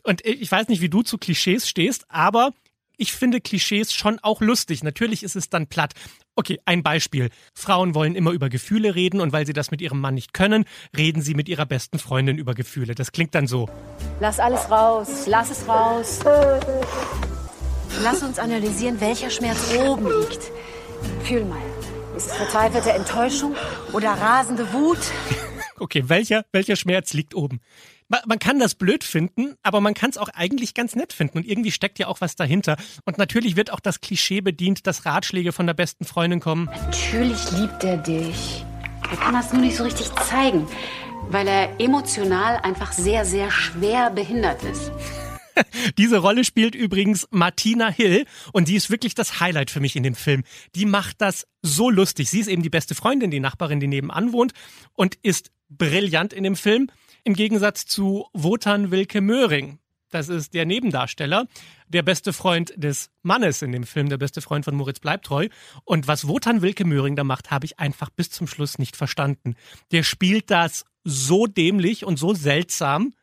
Und 0.07 0.25
ich 0.25 0.49
weiß 0.49 0.69
nicht, 0.69 0.81
wie 0.81 0.87
du 0.87 1.01
zu 1.01 1.17
Klischees 1.17 1.67
stehst, 1.67 2.05
aber 2.07 2.53
ich 2.95 3.11
finde 3.11 3.41
Klischees 3.41 3.91
schon 3.93 4.19
auch 4.19 4.39
lustig. 4.39 4.81
Natürlich 4.81 5.21
ist 5.21 5.35
es 5.35 5.49
dann 5.49 5.67
platt. 5.67 5.95
Okay, 6.37 6.61
ein 6.63 6.81
Beispiel. 6.81 7.29
Frauen 7.53 7.93
wollen 7.93 8.15
immer 8.15 8.31
über 8.31 8.47
Gefühle 8.47 8.95
reden 8.95 9.19
und 9.19 9.33
weil 9.33 9.45
sie 9.45 9.51
das 9.51 9.69
mit 9.69 9.81
ihrem 9.81 9.99
Mann 9.99 10.13
nicht 10.13 10.33
können, 10.33 10.63
reden 10.95 11.21
sie 11.21 11.33
mit 11.33 11.49
ihrer 11.49 11.65
besten 11.65 11.99
Freundin 11.99 12.37
über 12.37 12.53
Gefühle. 12.53 12.95
Das 12.95 13.11
klingt 13.11 13.35
dann 13.35 13.47
so. 13.47 13.67
Lass 14.21 14.39
alles 14.39 14.71
raus, 14.71 15.25
lass 15.27 15.51
es 15.51 15.67
raus. 15.67 16.19
Lass 18.01 18.23
uns 18.23 18.39
analysieren, 18.39 19.01
welcher 19.01 19.29
Schmerz 19.29 19.73
oben 19.75 20.05
liegt. 20.05 20.51
Fühl 21.25 21.43
mal. 21.43 21.61
Ist 22.15 22.27
es 22.27 22.35
verzweifelte 22.37 22.93
Enttäuschung 22.93 23.57
oder 23.91 24.11
rasende 24.11 24.71
Wut? 24.71 24.99
Okay, 25.79 26.05
welcher, 26.07 26.45
welcher 26.53 26.77
Schmerz 26.77 27.13
liegt 27.13 27.35
oben? 27.35 27.59
Man, 28.09 28.21
man 28.25 28.39
kann 28.39 28.57
das 28.57 28.75
blöd 28.75 29.03
finden, 29.03 29.55
aber 29.63 29.81
man 29.81 29.93
kann 29.93 30.09
es 30.09 30.17
auch 30.17 30.29
eigentlich 30.29 30.73
ganz 30.73 30.95
nett 30.95 31.11
finden 31.11 31.39
und 31.39 31.45
irgendwie 31.45 31.71
steckt 31.71 31.99
ja 31.99 32.07
auch 32.07 32.21
was 32.21 32.37
dahinter. 32.37 32.77
Und 33.03 33.17
natürlich 33.17 33.57
wird 33.57 33.71
auch 33.71 33.81
das 33.81 33.99
Klischee 33.99 34.39
bedient, 34.39 34.87
dass 34.87 35.05
Ratschläge 35.05 35.51
von 35.51 35.67
der 35.67 35.73
besten 35.73 36.05
Freundin 36.05 36.39
kommen. 36.39 36.69
Natürlich 36.73 37.51
liebt 37.51 37.83
er 37.83 37.97
dich. 37.97 38.65
Er 39.11 39.17
kann 39.17 39.33
das 39.33 39.51
nur 39.51 39.61
nicht 39.61 39.75
so 39.75 39.83
richtig 39.83 40.09
zeigen, 40.29 40.67
weil 41.29 41.47
er 41.47 41.81
emotional 41.81 42.57
einfach 42.63 42.93
sehr, 42.93 43.25
sehr 43.25 43.51
schwer 43.51 44.09
behindert 44.09 44.63
ist. 44.63 44.91
Diese 45.97 46.19
Rolle 46.19 46.45
spielt 46.45 46.75
übrigens 46.75 47.27
Martina 47.31 47.89
Hill 47.89 48.25
und 48.53 48.69
die 48.69 48.75
ist 48.75 48.89
wirklich 48.89 49.15
das 49.15 49.41
Highlight 49.41 49.69
für 49.69 49.81
mich 49.81 49.97
in 49.97 50.03
dem 50.03 50.15
Film. 50.15 50.43
Die 50.75 50.85
macht 50.85 51.19
das 51.19 51.45
so 51.61 51.89
lustig. 51.89 52.29
Sie 52.29 52.39
ist 52.39 52.47
eben 52.47 52.61
die 52.61 52.69
beste 52.69 52.95
Freundin, 52.95 53.31
die 53.31 53.41
Nachbarin, 53.41 53.81
die 53.81 53.87
nebenan 53.87 54.31
wohnt 54.31 54.53
und 54.93 55.15
ist 55.23 55.51
brillant 55.69 56.31
in 56.31 56.43
dem 56.43 56.55
Film. 56.55 56.89
Im 57.27 57.33
Gegensatz 57.33 57.85
zu 57.85 58.25
Wotan 58.31 58.89
Wilke 58.89 59.19
Möhring. 59.19 59.79
Das 60.11 60.29
ist 60.29 60.53
der 60.53 60.65
Nebendarsteller, 60.65 61.45
der 61.89 62.01
beste 62.01 62.31
Freund 62.31 62.73
des 62.77 63.09
Mannes 63.21 63.61
in 63.61 63.73
dem 63.73 63.83
Film, 63.83 64.07
der 64.07 64.15
beste 64.15 64.39
Freund 64.39 64.63
von 64.63 64.75
Moritz 64.75 65.01
Bleibtreu. 65.01 65.49
Und 65.83 66.07
was 66.07 66.29
Wotan 66.29 66.61
Wilke 66.61 66.85
Möhring 66.85 67.17
da 67.17 67.25
macht, 67.25 67.51
habe 67.51 67.65
ich 67.65 67.79
einfach 67.79 68.09
bis 68.11 68.29
zum 68.29 68.47
Schluss 68.47 68.79
nicht 68.79 68.95
verstanden. 68.95 69.57
Der 69.91 70.03
spielt 70.03 70.49
das 70.51 70.85
so 71.03 71.47
dämlich 71.47 72.05
und 72.05 72.17
so 72.17 72.33
seltsam. 72.33 73.13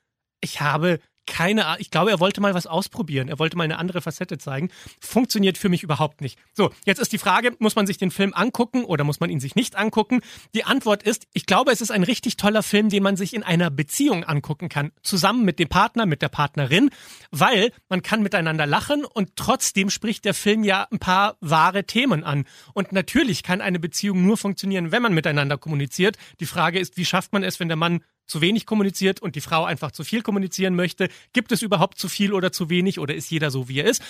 Ich 0.43 0.61
habe 0.61 1.01
keine 1.27 1.67
Ahnung. 1.67 1.81
Ich 1.81 1.91
glaube, 1.91 2.11
er 2.11 2.21
wollte 2.21 2.41
mal 2.41 2.55
was 2.55 2.67
ausprobieren. 2.67 3.29
Er 3.29 3.39
wollte 3.39 3.57
mal 3.57 3.65
eine 3.65 3.79
andere 3.79 4.01
Facette 4.01 4.39
zeigen. 4.39 4.71
Funktioniert 5.01 5.59
für 5.59 5.69
mich 5.69 5.83
überhaupt 5.83 6.21
nicht. 6.21 6.39
So, 6.53 6.71
jetzt 6.85 7.01
ist 7.01 7.13
die 7.13 7.19
Frage, 7.19 7.55
muss 7.59 7.77
man 7.77 7.87
sich 7.87 7.99
den 7.99 8.11
Film 8.11 8.33
angucken 8.35 8.85
oder 8.85 9.05
muss 9.05 9.21
man 9.21 9.31
ihn 9.31 9.41
sich 9.41 9.55
nicht 9.55 9.77
angucken? 9.77 10.21
Die 10.55 10.65
Antwort 10.65 11.03
ist, 11.03 11.27
ich 11.33 11.47
glaube, 11.47 11.73
es 11.73 11.81
ist 11.81 11.91
ein 11.91 12.03
richtig 12.03 12.37
toller 12.37 12.63
Film, 12.63 12.89
den 12.89 13.03
man 13.03 13.17
sich 13.17 13.35
in 13.35 13.43
einer 13.43 13.71
Beziehung 13.71 14.25
angucken 14.25 14.69
kann. 14.69 14.93
Zusammen 15.03 15.45
mit 15.45 15.59
dem 15.59 15.69
Partner, 15.69 16.07
mit 16.07 16.23
der 16.23 16.29
Partnerin, 16.29 16.91
weil 17.31 17.73
man 17.89 18.03
kann 18.03 18.23
miteinander 18.23 18.67
lachen 18.67 19.05
und 19.05 19.37
trotzdem 19.37 19.91
spricht 19.91 20.25
der 20.25 20.35
Film 20.35 20.65
ja 20.65 20.87
ein 20.91 20.99
paar 20.99 21.37
wahre 21.41 21.85
Themen 21.85 22.25
an. 22.25 22.45
Und 22.73 22.93
natürlich 22.93 23.43
kann 23.43 23.61
eine 23.61 23.79
Beziehung 23.79 24.25
nur 24.25 24.37
funktionieren, 24.37 24.93
wenn 24.93 25.03
man 25.03 25.15
miteinander 25.15 25.59
kommuniziert. 25.59 26.17
Die 26.41 26.47
Frage 26.47 26.79
ist, 26.79 26.97
wie 26.97 27.05
schafft 27.05 27.33
man 27.33 27.43
es, 27.43 27.61
wenn 27.61 27.69
der 27.69 27.77
Mann 27.77 28.03
zu 28.27 28.41
wenig 28.41 28.67
kommuniziert 28.67 29.21
und 29.21 29.37
die 29.37 29.41
Frau 29.41 29.65
einfach 29.65 29.93
zu 29.93 30.05
viel 30.05 30.23
kommunizieren 30.23 30.75
möchte. 30.75 31.09
Gibt 31.33 31.53
es 31.53 31.63
überhaupt 31.63 31.99
zu 31.99 32.09
viel 32.09 32.33
oder 32.33 32.53
zu 32.53 32.71
wenig 32.71 32.99
oder 32.99 33.15
ist 33.15 33.31
jeder 33.31 33.51
so, 33.51 33.69
wie 33.69 33.81
er 33.81 33.87
ist? 33.87 34.03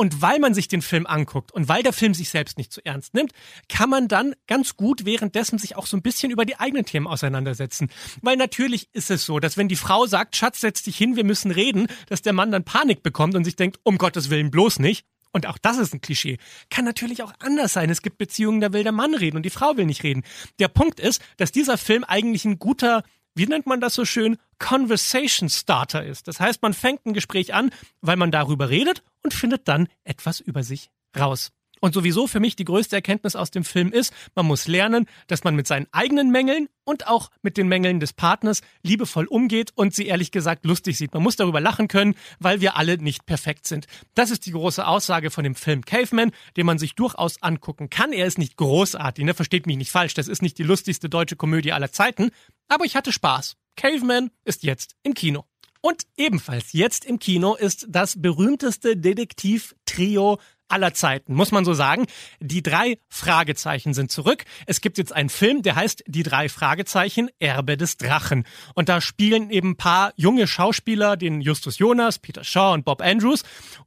Und 0.00 0.22
weil 0.22 0.38
man 0.38 0.54
sich 0.54 0.68
den 0.68 0.80
Film 0.80 1.08
anguckt 1.08 1.50
und 1.50 1.68
weil 1.68 1.82
der 1.82 1.92
Film 1.92 2.14
sich 2.14 2.28
selbst 2.28 2.56
nicht 2.56 2.72
zu 2.72 2.80
ernst 2.86 3.14
nimmt, 3.14 3.32
kann 3.68 3.90
man 3.90 4.06
dann 4.06 4.36
ganz 4.46 4.76
gut 4.76 5.04
währenddessen 5.04 5.58
sich 5.58 5.74
auch 5.74 5.86
so 5.86 5.96
ein 5.96 6.02
bisschen 6.02 6.30
über 6.30 6.44
die 6.44 6.56
eigenen 6.56 6.84
Themen 6.84 7.08
auseinandersetzen. 7.08 7.90
Weil 8.22 8.36
natürlich 8.36 8.88
ist 8.92 9.10
es 9.10 9.26
so, 9.26 9.40
dass 9.40 9.56
wenn 9.56 9.66
die 9.66 9.74
Frau 9.74 10.06
sagt, 10.06 10.36
Schatz, 10.36 10.60
setz 10.60 10.84
dich 10.84 10.96
hin, 10.96 11.16
wir 11.16 11.24
müssen 11.24 11.50
reden, 11.50 11.88
dass 12.06 12.22
der 12.22 12.32
Mann 12.32 12.52
dann 12.52 12.62
Panik 12.62 13.02
bekommt 13.02 13.34
und 13.34 13.42
sich 13.42 13.56
denkt, 13.56 13.80
um 13.82 13.98
Gottes 13.98 14.30
Willen 14.30 14.52
bloß 14.52 14.78
nicht. 14.78 15.04
Und 15.32 15.46
auch 15.46 15.58
das 15.58 15.78
ist 15.78 15.92
ein 15.92 16.00
Klischee. 16.00 16.38
Kann 16.70 16.84
natürlich 16.84 17.24
auch 17.24 17.32
anders 17.40 17.72
sein. 17.72 17.90
Es 17.90 18.00
gibt 18.00 18.18
Beziehungen, 18.18 18.60
da 18.60 18.72
will 18.72 18.84
der 18.84 18.92
Mann 18.92 19.14
reden 19.14 19.36
und 19.36 19.42
die 19.42 19.50
Frau 19.50 19.76
will 19.76 19.84
nicht 19.84 20.04
reden. 20.04 20.22
Der 20.60 20.68
Punkt 20.68 21.00
ist, 21.00 21.20
dass 21.36 21.50
dieser 21.50 21.76
Film 21.76 22.04
eigentlich 22.04 22.44
ein 22.44 22.60
guter 22.60 23.02
wie 23.38 23.46
nennt 23.46 23.66
man 23.66 23.80
das 23.80 23.94
so 23.94 24.04
schön, 24.04 24.36
Conversation 24.58 25.48
Starter 25.48 26.04
ist. 26.04 26.28
Das 26.28 26.40
heißt, 26.40 26.60
man 26.60 26.74
fängt 26.74 27.06
ein 27.06 27.14
Gespräch 27.14 27.54
an, 27.54 27.70
weil 28.00 28.16
man 28.16 28.30
darüber 28.30 28.68
redet 28.68 29.02
und 29.22 29.32
findet 29.32 29.68
dann 29.68 29.88
etwas 30.04 30.40
über 30.40 30.62
sich 30.62 30.90
raus. 31.18 31.52
Und 31.80 31.94
sowieso 31.94 32.26
für 32.26 32.40
mich 32.40 32.56
die 32.56 32.64
größte 32.64 32.96
Erkenntnis 32.96 33.36
aus 33.36 33.50
dem 33.50 33.64
Film 33.64 33.92
ist, 33.92 34.12
man 34.34 34.46
muss 34.46 34.66
lernen, 34.66 35.06
dass 35.26 35.44
man 35.44 35.54
mit 35.54 35.66
seinen 35.66 35.86
eigenen 35.92 36.30
Mängeln 36.30 36.68
und 36.84 37.06
auch 37.06 37.30
mit 37.42 37.56
den 37.56 37.68
Mängeln 37.68 38.00
des 38.00 38.12
Partners 38.12 38.62
liebevoll 38.82 39.26
umgeht 39.26 39.72
und 39.74 39.94
sie 39.94 40.06
ehrlich 40.06 40.30
gesagt 40.30 40.64
lustig 40.64 40.96
sieht. 40.96 41.12
Man 41.12 41.22
muss 41.22 41.36
darüber 41.36 41.60
lachen 41.60 41.88
können, 41.88 42.14
weil 42.38 42.60
wir 42.60 42.76
alle 42.76 42.98
nicht 42.98 43.26
perfekt 43.26 43.66
sind. 43.66 43.86
Das 44.14 44.30
ist 44.30 44.46
die 44.46 44.52
große 44.52 44.86
Aussage 44.86 45.30
von 45.30 45.44
dem 45.44 45.54
Film 45.54 45.84
Caveman, 45.84 46.32
den 46.56 46.66
man 46.66 46.78
sich 46.78 46.94
durchaus 46.94 47.42
angucken 47.42 47.90
kann. 47.90 48.12
Er 48.12 48.26
ist 48.26 48.38
nicht 48.38 48.56
großartig, 48.56 49.24
ne? 49.24 49.34
versteht 49.34 49.66
mich 49.66 49.76
nicht 49.76 49.90
falsch, 49.90 50.14
das 50.14 50.28
ist 50.28 50.42
nicht 50.42 50.58
die 50.58 50.62
lustigste 50.62 51.08
deutsche 51.08 51.36
Komödie 51.36 51.72
aller 51.72 51.92
Zeiten, 51.92 52.30
aber 52.68 52.84
ich 52.84 52.96
hatte 52.96 53.12
Spaß. 53.12 53.56
Caveman 53.76 54.30
ist 54.44 54.62
jetzt 54.62 54.96
im 55.02 55.14
Kino. 55.14 55.44
Und 55.80 56.02
ebenfalls 56.16 56.72
jetzt 56.72 57.04
im 57.04 57.18
Kino 57.18 57.54
ist 57.54 57.86
das 57.88 58.20
berühmteste 58.20 58.96
Detektiv-Trio 58.96 60.38
aller 60.68 60.94
Zeiten, 60.94 61.34
muss 61.34 61.52
man 61.52 61.64
so 61.64 61.74
sagen. 61.74 62.06
Die 62.40 62.62
drei 62.62 62.98
Fragezeichen 63.08 63.94
sind 63.94 64.12
zurück. 64.12 64.44
Es 64.66 64.80
gibt 64.80 64.98
jetzt 64.98 65.12
einen 65.12 65.28
Film, 65.28 65.62
der 65.62 65.76
heißt 65.76 66.04
Die 66.06 66.22
drei 66.22 66.48
Fragezeichen, 66.48 67.30
Erbe 67.38 67.76
des 67.76 67.96
Drachen. 67.96 68.44
Und 68.74 68.88
da 68.88 69.00
spielen 69.00 69.50
eben 69.50 69.70
ein 69.70 69.76
paar 69.76 70.12
junge 70.16 70.46
Schauspieler, 70.46 71.16
den 71.16 71.40
Justus 71.40 71.78
Jonas, 71.78 72.18
Peter 72.18 72.44
Shaw 72.44 72.74
und 72.74 72.84
Bob 72.84 73.00
Andrews. 73.00 73.42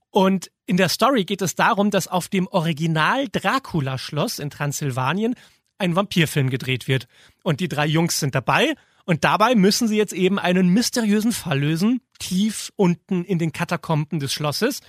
Und 0.09 0.51
in 0.65 0.77
der 0.77 0.89
Story 0.89 1.23
geht 1.25 1.41
es 1.41 1.55
darum, 1.55 1.89
dass 1.89 2.07
auf 2.07 2.27
dem 2.27 2.47
Original 2.47 3.27
Dracula-Schloss 3.29 4.39
in 4.39 4.50
Transsilvanien 4.50 5.35
ein 5.77 5.95
Vampirfilm 5.95 6.50
gedreht 6.50 6.88
wird. 6.88 7.07
Und 7.43 7.59
die 7.59 7.67
drei 7.67 7.88
Jungs 7.88 8.19
sind 8.19 8.35
dabei. 8.35 8.75
Und 9.05 9.23
dabei 9.23 9.55
müssen 9.55 9.88
sie 9.88 9.97
jetzt 9.97 10.13
eben 10.13 10.38
einen 10.38 10.69
mysteriösen 10.69 11.31
Fall 11.31 11.59
lösen, 11.59 12.01
tief 12.19 12.71
unten 12.75 13.25
in 13.25 13.39
den 13.39 13.51
Katakomben 13.51 14.19
des 14.19 14.31
Schlosses. 14.31 14.81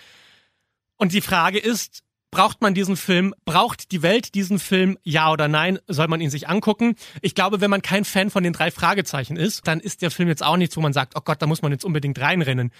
Und 1.02 1.12
die 1.12 1.20
Frage 1.20 1.58
ist, 1.58 2.04
braucht 2.30 2.60
man 2.62 2.74
diesen 2.74 2.96
Film? 2.96 3.34
Braucht 3.44 3.90
die 3.90 4.02
Welt 4.02 4.36
diesen 4.36 4.60
Film? 4.60 4.96
Ja 5.02 5.32
oder 5.32 5.48
nein? 5.48 5.80
Soll 5.88 6.06
man 6.06 6.20
ihn 6.20 6.30
sich 6.30 6.48
angucken? 6.48 6.94
Ich 7.22 7.34
glaube, 7.34 7.60
wenn 7.60 7.70
man 7.70 7.82
kein 7.82 8.04
Fan 8.04 8.30
von 8.30 8.44
den 8.44 8.52
drei 8.52 8.70
Fragezeichen 8.70 9.36
ist, 9.36 9.66
dann 9.66 9.80
ist 9.80 10.02
der 10.02 10.12
Film 10.12 10.28
jetzt 10.28 10.44
auch 10.44 10.56
nichts, 10.56 10.76
wo 10.76 10.80
man 10.80 10.92
sagt, 10.92 11.14
oh 11.16 11.20
Gott, 11.24 11.42
da 11.42 11.48
muss 11.48 11.60
man 11.60 11.72
jetzt 11.72 11.84
unbedingt 11.84 12.20
reinrennen. 12.20 12.70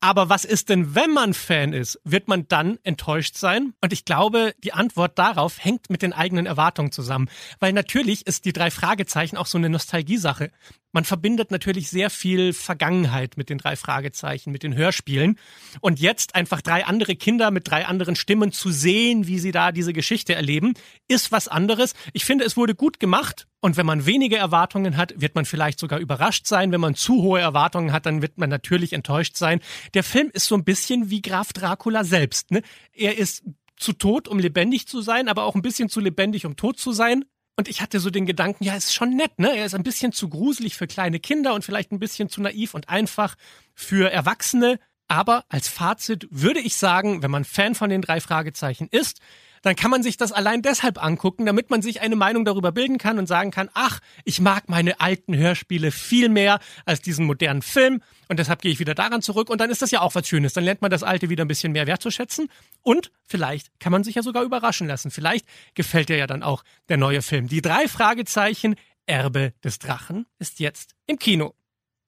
Aber 0.00 0.28
was 0.28 0.44
ist 0.44 0.68
denn, 0.68 0.94
wenn 0.94 1.14
man 1.14 1.32
Fan 1.32 1.72
ist? 1.72 1.98
Wird 2.04 2.28
man 2.28 2.46
dann 2.46 2.78
enttäuscht 2.82 3.36
sein? 3.36 3.72
Und 3.80 3.94
ich 3.94 4.04
glaube, 4.04 4.54
die 4.62 4.74
Antwort 4.74 5.18
darauf 5.18 5.64
hängt 5.64 5.88
mit 5.88 6.02
den 6.02 6.12
eigenen 6.12 6.44
Erwartungen 6.44 6.92
zusammen. 6.92 7.30
Weil 7.58 7.72
natürlich 7.72 8.26
ist 8.26 8.44
die 8.44 8.52
drei 8.52 8.70
Fragezeichen 8.70 9.38
auch 9.38 9.46
so 9.46 9.56
eine 9.56 9.70
Nostalgiesache. 9.70 10.50
Man 10.96 11.04
verbindet 11.04 11.50
natürlich 11.50 11.90
sehr 11.90 12.08
viel 12.08 12.54
Vergangenheit 12.54 13.36
mit 13.36 13.50
den 13.50 13.58
drei 13.58 13.76
Fragezeichen, 13.76 14.50
mit 14.50 14.62
den 14.62 14.74
Hörspielen. 14.74 15.38
Und 15.82 16.00
jetzt 16.00 16.34
einfach 16.34 16.62
drei 16.62 16.86
andere 16.86 17.16
Kinder 17.16 17.50
mit 17.50 17.68
drei 17.68 17.84
anderen 17.84 18.16
Stimmen 18.16 18.50
zu 18.50 18.70
sehen, 18.70 19.26
wie 19.26 19.38
sie 19.38 19.52
da 19.52 19.72
diese 19.72 19.92
Geschichte 19.92 20.34
erleben, 20.34 20.72
ist 21.06 21.32
was 21.32 21.48
anderes. 21.48 21.92
Ich 22.14 22.24
finde, 22.24 22.46
es 22.46 22.56
wurde 22.56 22.74
gut 22.74 22.98
gemacht. 22.98 23.46
Und 23.60 23.76
wenn 23.76 23.84
man 23.84 24.06
wenige 24.06 24.38
Erwartungen 24.38 24.96
hat, 24.96 25.12
wird 25.20 25.34
man 25.34 25.44
vielleicht 25.44 25.80
sogar 25.80 25.98
überrascht 25.98 26.46
sein. 26.46 26.72
Wenn 26.72 26.80
man 26.80 26.94
zu 26.94 27.20
hohe 27.20 27.40
Erwartungen 27.40 27.92
hat, 27.92 28.06
dann 28.06 28.22
wird 28.22 28.38
man 28.38 28.48
natürlich 28.48 28.94
enttäuscht 28.94 29.36
sein. 29.36 29.60
Der 29.92 30.02
Film 30.02 30.30
ist 30.32 30.46
so 30.46 30.54
ein 30.54 30.64
bisschen 30.64 31.10
wie 31.10 31.20
Graf 31.20 31.52
Dracula 31.52 32.04
selbst. 32.04 32.52
Ne? 32.52 32.62
Er 32.94 33.18
ist 33.18 33.44
zu 33.76 33.92
tot, 33.92 34.28
um 34.28 34.38
lebendig 34.38 34.88
zu 34.88 35.02
sein, 35.02 35.28
aber 35.28 35.44
auch 35.44 35.56
ein 35.56 35.60
bisschen 35.60 35.90
zu 35.90 36.00
lebendig, 36.00 36.46
um 36.46 36.56
tot 36.56 36.78
zu 36.78 36.92
sein. 36.92 37.26
Und 37.56 37.68
ich 37.68 37.80
hatte 37.80 38.00
so 38.00 38.10
den 38.10 38.26
Gedanken, 38.26 38.64
ja, 38.64 38.76
ist 38.76 38.94
schon 38.94 39.16
nett, 39.16 39.38
ne? 39.38 39.56
Er 39.56 39.64
ist 39.64 39.74
ein 39.74 39.82
bisschen 39.82 40.12
zu 40.12 40.28
gruselig 40.28 40.76
für 40.76 40.86
kleine 40.86 41.18
Kinder 41.18 41.54
und 41.54 41.64
vielleicht 41.64 41.90
ein 41.90 41.98
bisschen 41.98 42.28
zu 42.28 42.42
naiv 42.42 42.74
und 42.74 42.90
einfach 42.90 43.34
für 43.74 44.10
Erwachsene. 44.10 44.78
Aber 45.08 45.44
als 45.48 45.66
Fazit 45.66 46.28
würde 46.30 46.60
ich 46.60 46.76
sagen, 46.76 47.22
wenn 47.22 47.30
man 47.30 47.44
Fan 47.44 47.74
von 47.74 47.88
den 47.88 48.02
drei 48.02 48.20
Fragezeichen 48.20 48.88
ist, 48.90 49.20
dann 49.62 49.74
kann 49.74 49.90
man 49.90 50.02
sich 50.02 50.18
das 50.18 50.32
allein 50.32 50.60
deshalb 50.60 51.02
angucken, 51.02 51.46
damit 51.46 51.70
man 51.70 51.80
sich 51.80 52.02
eine 52.02 52.14
Meinung 52.14 52.44
darüber 52.44 52.72
bilden 52.72 52.98
kann 52.98 53.18
und 53.18 53.26
sagen 53.26 53.50
kann, 53.50 53.70
ach, 53.72 54.00
ich 54.24 54.40
mag 54.40 54.68
meine 54.68 55.00
alten 55.00 55.34
Hörspiele 55.34 55.90
viel 55.92 56.28
mehr 56.28 56.60
als 56.84 57.00
diesen 57.00 57.24
modernen 57.24 57.62
Film 57.62 58.02
Und 58.28 58.38
deshalb 58.38 58.62
gehe 58.62 58.72
ich 58.72 58.78
wieder 58.78 58.94
daran 58.94 59.22
zurück. 59.22 59.50
Und 59.50 59.60
dann 59.60 59.70
ist 59.70 59.82
das 59.82 59.90
ja 59.90 60.00
auch 60.00 60.14
was 60.14 60.26
Schönes. 60.26 60.52
Dann 60.52 60.64
lernt 60.64 60.82
man 60.82 60.90
das 60.90 61.02
Alte 61.02 61.28
wieder 61.28 61.44
ein 61.44 61.48
bisschen 61.48 61.72
mehr 61.72 61.86
wertzuschätzen. 61.86 62.48
Und 62.82 63.10
vielleicht 63.24 63.78
kann 63.80 63.92
man 63.92 64.04
sich 64.04 64.16
ja 64.16 64.22
sogar 64.22 64.42
überraschen 64.42 64.86
lassen. 64.86 65.10
Vielleicht 65.10 65.46
gefällt 65.74 66.08
dir 66.08 66.16
ja 66.16 66.26
dann 66.26 66.42
auch 66.42 66.64
der 66.88 66.96
neue 66.96 67.22
Film. 67.22 67.48
Die 67.48 67.62
drei 67.62 67.88
Fragezeichen 67.88 68.76
Erbe 69.06 69.52
des 69.62 69.78
Drachen 69.78 70.26
ist 70.38 70.58
jetzt 70.58 70.94
im 71.06 71.18
Kino. 71.18 71.54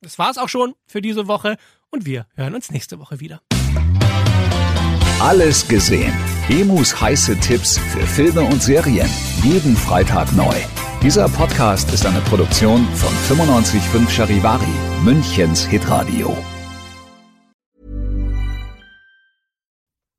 Das 0.00 0.18
war's 0.18 0.38
auch 0.38 0.48
schon 0.48 0.74
für 0.86 1.02
diese 1.02 1.28
Woche. 1.28 1.56
Und 1.90 2.04
wir 2.04 2.26
hören 2.34 2.54
uns 2.54 2.70
nächste 2.70 2.98
Woche 2.98 3.20
wieder. 3.20 3.40
Alles 5.20 5.66
gesehen. 5.66 6.14
Emus 6.48 7.00
heiße 7.00 7.38
Tipps 7.40 7.78
für 7.78 8.06
Filme 8.06 8.42
und 8.42 8.62
Serien. 8.62 9.08
Jeden 9.42 9.76
Freitag 9.76 10.32
neu. 10.32 10.54
Dieser 11.02 11.28
Podcast 11.28 11.94
ist 11.94 12.04
eine 12.04 12.20
Produktion 12.22 12.84
von 12.96 13.36
955 13.36 14.16
Charivari, 14.16 14.66
Münchens 15.04 15.64
Hitradio. 15.64 16.36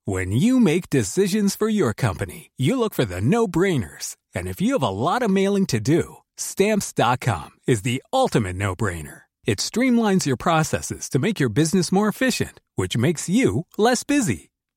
When 0.06 0.32
you 0.32 0.58
make 0.58 0.88
decisions 0.88 1.54
for 1.54 1.68
your 1.68 1.92
company, 1.92 2.50
you 2.56 2.78
look 2.78 2.94
for 2.94 3.04
the 3.04 3.20
no-brainers. 3.20 4.16
And 4.34 4.48
if 4.48 4.62
you 4.62 4.72
have 4.72 4.82
a 4.82 4.88
lot 4.88 5.22
of 5.22 5.30
mailing 5.30 5.66
to 5.66 5.80
do, 5.80 6.22
stamps.com 6.38 7.50
is 7.66 7.82
the 7.82 8.02
ultimate 8.10 8.56
no-brainer. 8.56 9.24
It 9.44 9.58
streamlines 9.58 10.24
your 10.24 10.38
processes 10.38 11.10
to 11.10 11.18
make 11.18 11.38
your 11.38 11.50
business 11.50 11.92
more 11.92 12.08
efficient, 12.08 12.58
which 12.76 12.96
makes 12.96 13.28
you 13.28 13.66
less 13.76 14.02
busy. 14.02 14.49